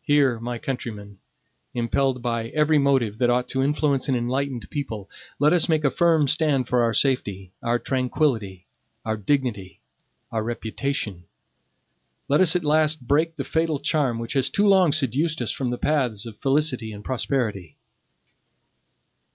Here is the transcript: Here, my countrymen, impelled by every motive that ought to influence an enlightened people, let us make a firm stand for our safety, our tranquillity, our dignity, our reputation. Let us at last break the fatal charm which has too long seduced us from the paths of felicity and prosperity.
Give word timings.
Here, 0.00 0.40
my 0.40 0.56
countrymen, 0.56 1.18
impelled 1.74 2.22
by 2.22 2.48
every 2.48 2.78
motive 2.78 3.18
that 3.18 3.28
ought 3.28 3.48
to 3.48 3.62
influence 3.62 4.08
an 4.08 4.16
enlightened 4.16 4.70
people, 4.70 5.10
let 5.38 5.52
us 5.52 5.68
make 5.68 5.84
a 5.84 5.90
firm 5.90 6.26
stand 6.26 6.66
for 6.66 6.82
our 6.82 6.94
safety, 6.94 7.52
our 7.62 7.78
tranquillity, 7.78 8.64
our 9.04 9.18
dignity, 9.18 9.80
our 10.32 10.42
reputation. 10.42 11.24
Let 12.28 12.40
us 12.40 12.56
at 12.56 12.64
last 12.64 13.06
break 13.06 13.36
the 13.36 13.44
fatal 13.44 13.78
charm 13.78 14.18
which 14.18 14.32
has 14.32 14.48
too 14.48 14.66
long 14.66 14.90
seduced 14.90 15.42
us 15.42 15.50
from 15.52 15.68
the 15.68 15.76
paths 15.76 16.24
of 16.24 16.38
felicity 16.38 16.90
and 16.90 17.04
prosperity. 17.04 17.76